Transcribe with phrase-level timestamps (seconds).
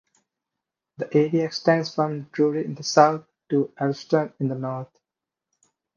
[0.97, 4.89] The area extends from Drury in the south to Alfriston in the north.